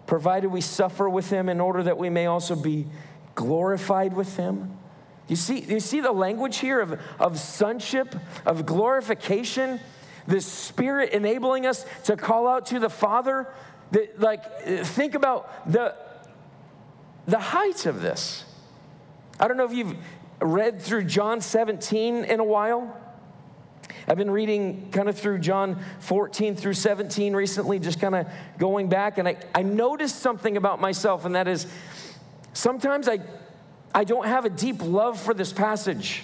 [0.06, 2.88] provided we suffer with him in order that we may also be
[3.36, 4.78] glorified with him.
[5.28, 8.16] You see, you see the language here of, of sonship,
[8.46, 9.80] of glorification,
[10.28, 13.48] the Spirit enabling us to call out to the Father.
[13.92, 15.96] That, like, think about the,
[17.28, 18.44] the height of this.
[19.40, 19.96] I don't know if you've
[20.42, 22.96] read through John 17 in a while.
[24.08, 28.90] I've been reading kind of through John 14 through 17 recently, just kind of going
[28.90, 31.68] back, and I, I noticed something about myself, and that is
[32.54, 33.20] sometimes I,
[33.94, 36.24] I don't have a deep love for this passage.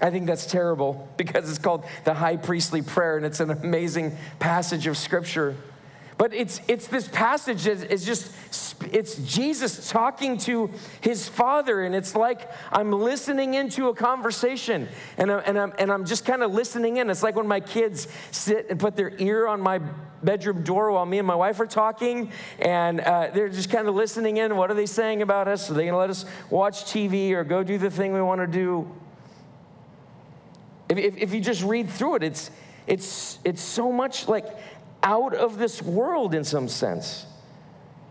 [0.00, 4.16] I think that's terrible because it's called the high priestly prayer, and it's an amazing
[4.38, 5.56] passage of scripture.
[6.20, 8.30] But it's, it's this passage that is just,
[8.92, 10.68] it's Jesus talking to
[11.00, 15.90] his father, and it's like I'm listening into a conversation, and, I'm, and, I'm, and
[15.90, 17.08] I'm just kind of listening in.
[17.08, 19.78] It's like when my kids sit and put their ear on my
[20.22, 23.94] bedroom door while me and my wife are talking, and uh, they're just kind of
[23.94, 24.58] listening in.
[24.58, 25.70] What are they saying about us?
[25.70, 28.42] Are they going to let us watch TV or go do the thing we want
[28.42, 28.86] to do?
[30.90, 32.50] If, if, if you just read through it, it's,
[32.86, 34.44] it's, it's so much like
[35.02, 37.26] out of this world in some sense.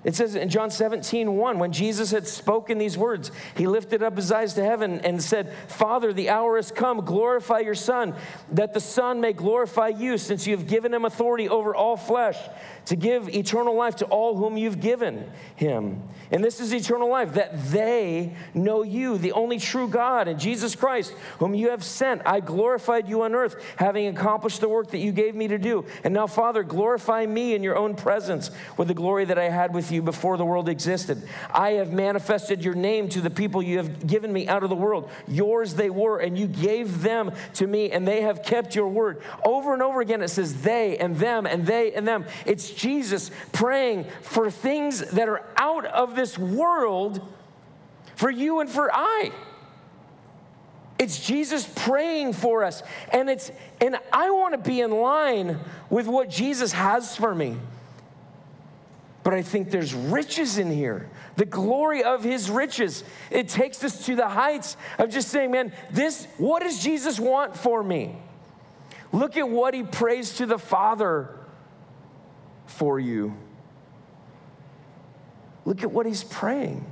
[0.04, 4.16] It says in John 17, 1, when Jesus had spoken these words, he lifted up
[4.16, 7.04] his eyes to heaven and said, Father, the hour has come.
[7.04, 8.16] Glorify your Son,
[8.52, 12.38] that the Son may glorify you, since you have given him authority over all flesh
[12.86, 16.04] to give eternal life to all whom you've given him.
[16.32, 20.76] And this is eternal life, that they know you, the only true God, and Jesus
[20.76, 22.22] Christ, whom you have sent.
[22.26, 25.86] I glorified you on earth, having accomplished the work that you gave me to do.
[26.04, 29.74] And now, Father, glorify me in your own presence with the glory that I had
[29.74, 31.28] with you before the world existed.
[31.52, 34.76] I have manifested your name to the people you have given me out of the
[34.76, 35.10] world.
[35.28, 39.24] Yours they were, and you gave them to me, and they have kept your word.
[39.44, 42.26] Over and over again, it says they and them and they and them.
[42.46, 47.22] It's Jesus praying for things that are out of this world
[48.16, 49.32] for you and for I.
[51.00, 52.84] It's Jesus praying for us.
[53.14, 55.58] And it's and I want to be in line
[55.90, 57.56] with what Jesus has for me.
[59.24, 61.10] But I think there's riches in here.
[61.38, 63.04] The glory of his riches.
[63.32, 67.56] It takes us to the heights of just saying, man, this what does Jesus want
[67.56, 68.18] for me?
[69.14, 71.30] Look at what he prays to the Father
[72.80, 73.36] for you.
[75.66, 76.90] Look at what he's praying.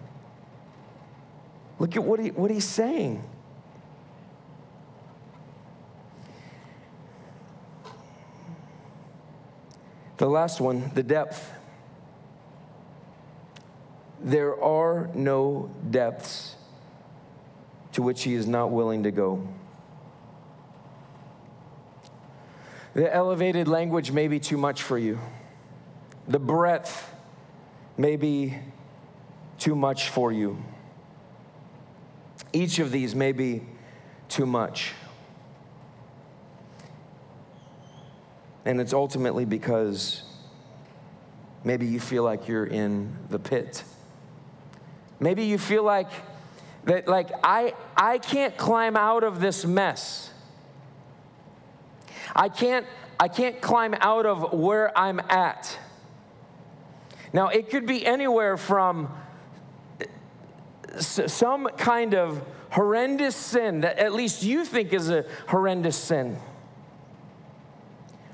[1.80, 3.23] Look at what, he, what he's saying.
[10.17, 11.54] The last one, the depth.
[14.19, 16.58] There are no depths
[17.93, 19.47] to which he is not willing to go.
[22.93, 25.17] The elevated language may be too much for you.
[26.27, 27.09] The breadth
[27.97, 28.57] may be
[29.57, 30.61] too much for you.
[32.51, 33.63] Each of these may be
[34.27, 34.93] too much.
[38.65, 40.23] And it's ultimately because
[41.63, 43.83] maybe you feel like you're in the pit.
[45.19, 46.09] Maybe you feel like
[46.83, 50.31] that like I I can't climb out of this mess.
[52.35, 52.85] I can't
[53.19, 55.77] I can't climb out of where I'm at.
[57.33, 59.09] Now, it could be anywhere from
[60.99, 66.37] some kind of horrendous sin that at least you think is a horrendous sin.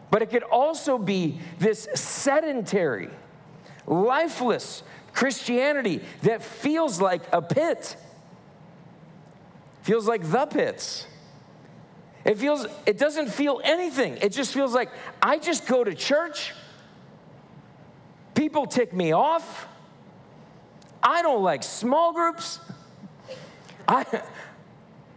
[0.09, 3.09] But it could also be this sedentary,
[3.87, 7.95] lifeless Christianity that feels like a pit,
[9.81, 11.07] feels like the pits.
[12.25, 14.17] It feels, it doesn't feel anything.
[14.21, 14.89] It just feels like
[15.21, 16.53] I just go to church
[18.53, 19.67] People tick me off.
[21.01, 22.59] I don't like small groups.
[23.87, 24.05] I,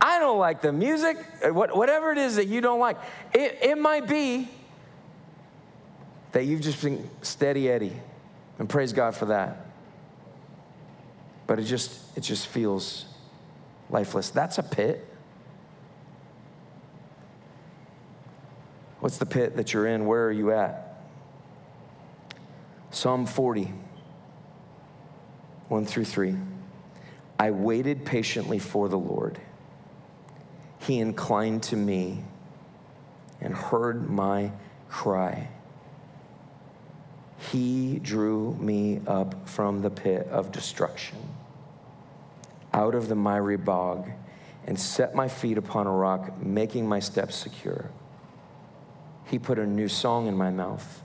[0.01, 2.96] I don't like the music, uh, whatever it is that you don't like.
[3.35, 4.49] It, it might be
[6.33, 7.92] that you've just been steady Eddie,
[8.59, 9.66] and praise God for that.
[11.46, 13.05] But it just, it just feels
[13.90, 14.31] lifeless.
[14.31, 15.07] That's a pit.
[19.01, 20.07] What's the pit that you're in?
[20.07, 20.86] Where are you at?
[22.96, 23.74] Psalm 40,
[25.68, 26.35] 1 through 3.
[27.38, 29.38] I waited patiently for the Lord.
[30.78, 32.24] He inclined to me
[33.38, 34.51] and heard my
[34.88, 35.49] cry.
[37.53, 41.18] He drew me up from the pit of destruction,
[42.72, 44.09] out of the miry bog,
[44.66, 47.90] and set my feet upon a rock, making my steps secure.
[49.26, 51.03] He put a new song in my mouth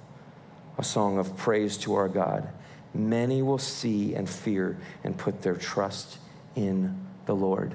[0.78, 2.50] a song of praise to our God.
[2.94, 6.18] Many will see and fear and put their trust
[6.56, 7.74] in the Lord.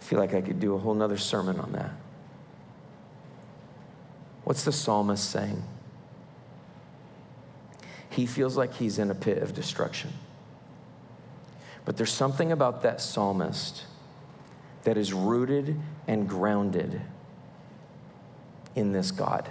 [0.00, 1.90] I feel like I could do a whole nother sermon on that.
[4.44, 5.62] What's the psalmist saying?
[8.10, 10.12] He feels like he's in a pit of destruction.
[11.84, 13.84] But there's something about that psalmist
[14.84, 17.00] that is rooted and grounded
[18.76, 19.48] in this God.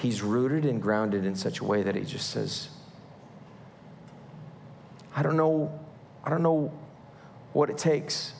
[0.00, 2.70] He's rooted and grounded in such a way that he just says,
[5.14, 5.78] I don't know,
[6.24, 6.72] I don't know
[7.52, 8.32] what it takes.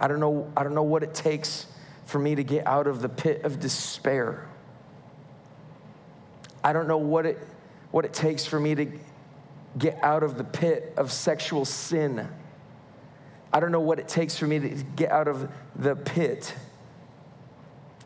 [0.00, 1.66] I don't know, I don't know what it takes
[2.06, 4.48] for me to get out of the pit of despair.
[6.64, 7.38] I don't know what it,
[7.92, 8.90] what it takes for me to
[9.78, 12.26] get out of the pit of sexual sin.
[13.52, 16.52] I don't know what it takes for me to get out of the pit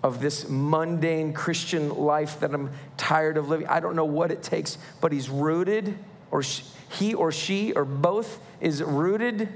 [0.02, 3.66] of this mundane Christian life that I'm tired of living.
[3.66, 5.98] I don't know what it takes, but he's rooted,
[6.30, 9.48] or she, he or she or both is rooted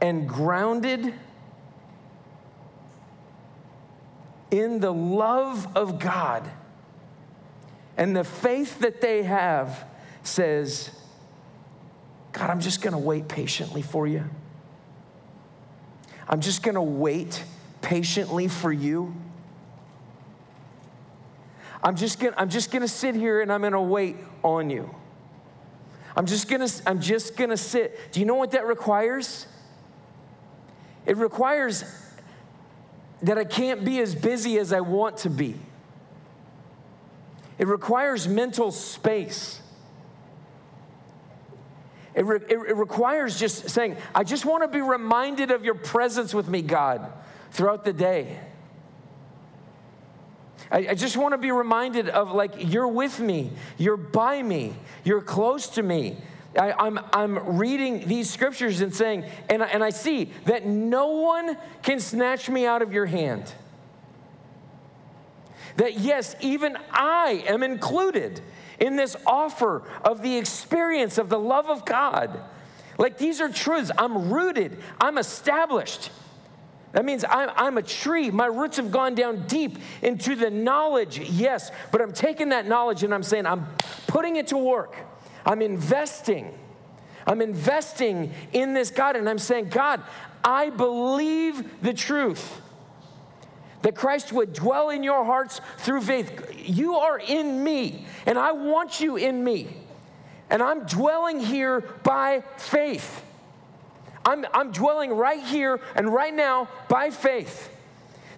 [0.00, 1.12] and grounded
[4.50, 6.50] in the love of God.
[7.96, 9.84] And the faith that they have
[10.22, 10.90] says,
[12.32, 14.24] God, I'm just gonna wait patiently for you.
[16.28, 17.42] I'm just gonna wait
[17.88, 19.14] patiently for you.
[21.82, 24.94] I'm just gonna, I'm just gonna sit here and I'm gonna wait on you.
[26.14, 28.12] I'm just gonna, I'm just gonna sit.
[28.12, 29.46] Do you know what that requires?
[31.06, 31.82] It requires
[33.22, 35.54] that I can't be as busy as I want to be.
[37.56, 39.62] It requires mental space.
[42.14, 46.34] It, re- it, requires just saying, I just want to be reminded of your presence
[46.34, 47.12] with me, God,
[47.50, 48.38] throughout the day.
[50.70, 54.74] I, I just want to be reminded of like, you're with me, you're by me,
[55.04, 56.16] you're close to me.
[56.58, 61.08] I, am I'm, I'm reading these scriptures and saying, and, and I see that no
[61.08, 63.52] one can snatch me out of your hand.
[65.76, 68.40] That yes, even I am included
[68.80, 72.40] in this offer of the experience of the love of God.
[72.96, 73.90] Like these are truths.
[73.96, 76.10] I'm rooted, I'm established.
[76.98, 78.28] That means I'm, I'm, a tree.
[78.28, 83.04] My roots have gone down deep into the knowledge, yes, but I'm taking that knowledge
[83.04, 83.68] and I'm saying, I'm
[84.08, 84.96] putting it to work.
[85.46, 86.52] I'm investing.
[87.24, 90.02] I'm investing in this God, and I'm saying, God,
[90.42, 92.60] I believe the truth
[93.82, 96.50] that Christ would dwell in your hearts through faith.
[96.68, 99.68] You are in me, and I want you in me.
[100.50, 103.22] And I'm dwelling here by faith.
[104.24, 107.70] I'm, I'm dwelling right here and right now by faith.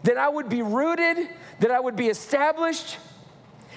[0.05, 1.29] That I would be rooted,
[1.61, 2.99] that I would be established,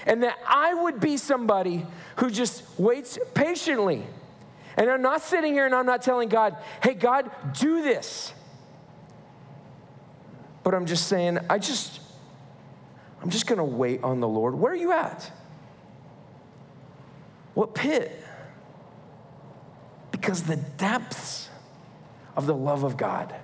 [0.06, 1.86] and that I would be somebody
[2.16, 4.02] who just waits patiently.
[4.76, 8.32] And I'm not sitting here and I'm not telling God, hey, God, do this.
[10.62, 12.00] But I'm just saying, I just,
[13.22, 14.54] I'm just gonna wait on the Lord.
[14.54, 15.30] Where are you at?
[17.52, 18.20] What pit?
[20.10, 21.48] Because the depths
[22.36, 23.34] of the love of God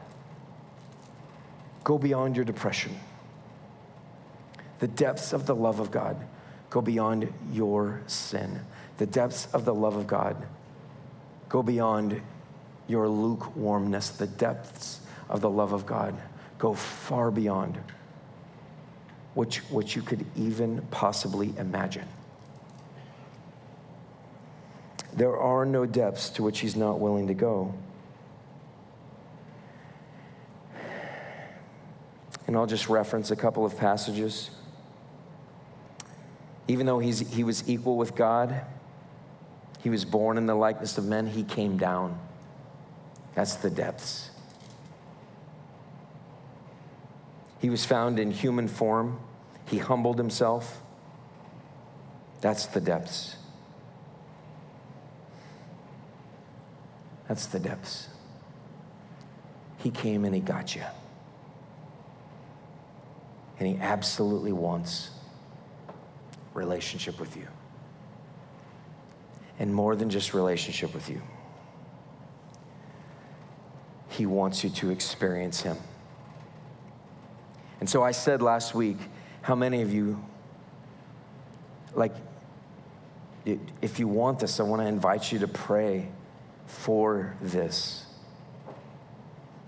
[1.84, 2.94] go beyond your depression.
[4.78, 6.16] The depths of the love of God
[6.68, 8.60] go beyond your sin.
[8.98, 10.36] The depths of the love of God
[11.48, 12.20] go beyond
[12.86, 14.10] your lukewarmness.
[14.10, 16.16] The depths of the love of God
[16.58, 17.82] go far beyond you,
[19.70, 22.06] what you could even possibly imagine.
[25.12, 27.74] There are no depths to which he's not willing to go.
[32.50, 34.50] And I'll just reference a couple of passages.
[36.66, 38.62] Even though he's, he was equal with God,
[39.84, 42.18] he was born in the likeness of men, he came down.
[43.36, 44.30] That's the depths.
[47.60, 49.20] He was found in human form.
[49.66, 50.82] He humbled himself.
[52.40, 53.36] That's the depths.
[57.28, 58.08] That's the depths.
[59.78, 60.82] He came and he got you.
[63.60, 65.10] And he absolutely wants
[66.54, 67.46] relationship with you.
[69.58, 71.20] And more than just relationship with you,
[74.08, 75.76] he wants you to experience him.
[77.80, 78.96] And so I said last week,
[79.42, 80.22] how many of you,
[81.94, 82.14] like,
[83.44, 86.08] if you want this, I want to invite you to pray
[86.66, 88.06] for this.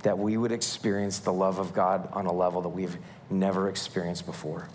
[0.02, 2.96] That we would experience the love of God on a level that we've
[3.30, 4.68] never experienced before.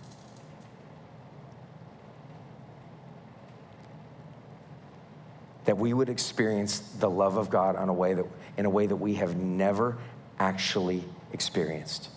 [5.67, 8.25] that we would experience the love of God on a way that,
[8.55, 9.97] in a way that we have never
[10.39, 11.03] actually
[11.33, 12.07] experienced.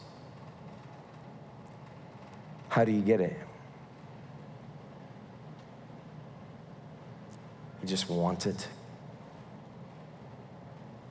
[2.69, 3.37] How do you get it?
[7.83, 8.69] You just want it.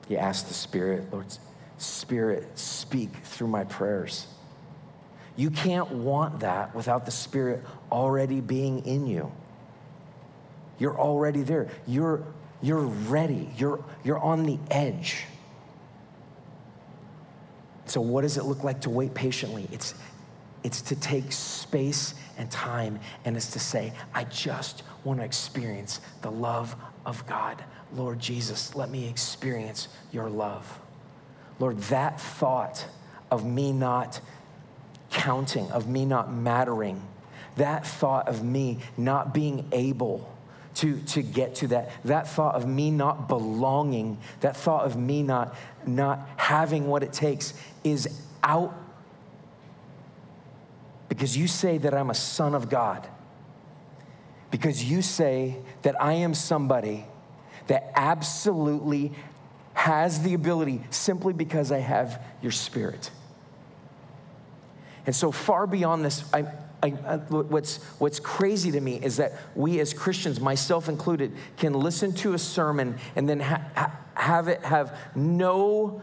[0.08, 1.26] You ask the Spirit, Lord,
[1.82, 4.28] Spirit, speak through my prayers.
[5.36, 9.32] You can't want that without the Spirit already being in you.
[10.80, 11.70] You're already there.
[11.88, 12.24] You're,
[12.62, 13.50] you're ready.
[13.58, 15.26] You're, you're on the edge.
[17.86, 19.68] So, what does it look like to wait patiently?
[19.72, 19.96] It's,
[20.64, 26.02] it's to take space and time, and it's to say, I just want to experience
[26.22, 26.76] the love
[27.06, 27.64] of God.
[27.94, 30.80] Lord Jesus, let me experience your love.
[31.60, 32.88] Lord, that thought
[33.30, 34.22] of me not
[35.12, 37.02] counting, of me not mattering,
[37.58, 40.34] that thought of me not being able
[40.76, 45.24] to, to get to that, that thought of me not belonging, that thought of me
[45.24, 45.56] not,
[45.86, 47.54] not having what it takes
[47.84, 48.08] is
[48.44, 48.74] out
[51.10, 53.06] because you say that I'm a son of God.
[54.52, 57.06] Because you say that I am somebody
[57.68, 59.12] that absolutely
[59.74, 63.12] has the ability simply because I have your spirit.
[65.06, 66.46] And so, far beyond this, I,
[66.84, 71.74] I, I, what's, what's crazy to me is that we as Christians, myself included, can
[71.74, 76.02] listen to a sermon and then ha- ha- have it have no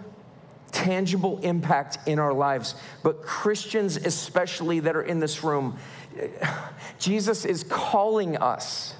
[0.73, 2.75] tangible impact in our lives.
[3.03, 5.79] But Christians, especially that are in this room,
[6.99, 8.95] Jesus is calling us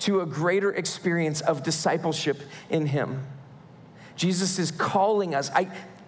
[0.00, 3.24] to a greater experience of discipleship in Him.
[4.20, 5.50] Jesus is calling us.
[5.54, 5.62] I,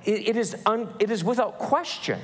[0.04, 2.20] it, it, is un, it is without question.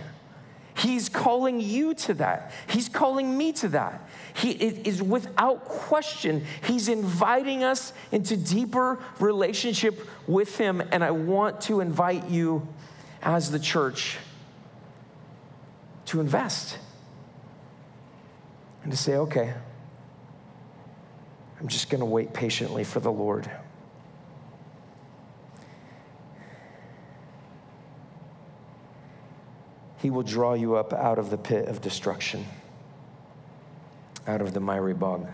[0.76, 2.53] He's calling you to that.
[2.68, 4.07] He's calling me to that.
[4.34, 6.45] He it is without question.
[6.64, 10.82] He's inviting us into deeper relationship with Him.
[10.93, 12.68] And I want to invite you
[13.22, 14.18] as the church
[16.05, 16.76] to invest
[18.82, 19.55] and to say, okay,
[21.59, 23.51] I'm just going to wait patiently for the Lord.
[29.99, 32.46] He will draw you up out of the pit of destruction,
[34.26, 35.26] out of the miry bog.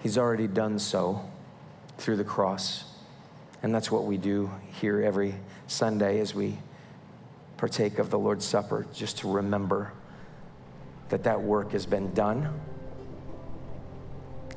[0.00, 1.28] He's already done so
[1.98, 2.84] through the cross.
[3.62, 4.50] And that's what we do
[4.80, 5.34] here every
[5.66, 6.56] Sunday as we
[7.56, 9.92] partake of the Lord's Supper, just to remember
[11.08, 12.60] that that work has been done.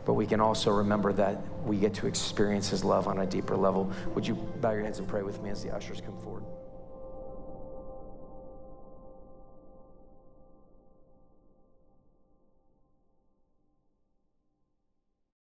[0.05, 3.57] But we can also remember that we get to experience His love on a deeper
[3.57, 3.91] level.
[4.13, 6.43] Would you bow your heads and pray with me as the ushers come forward?